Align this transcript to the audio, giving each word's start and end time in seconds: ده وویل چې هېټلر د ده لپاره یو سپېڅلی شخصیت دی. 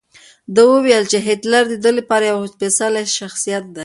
ده 0.55 0.61
وویل 0.71 1.03
چې 1.11 1.17
هېټلر 1.27 1.63
د 1.69 1.75
ده 1.83 1.91
لپاره 1.97 2.23
یو 2.31 2.41
سپېڅلی 2.53 3.03
شخصیت 3.17 3.63
دی. 3.75 3.79